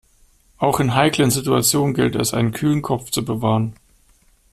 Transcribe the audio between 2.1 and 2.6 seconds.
es, einen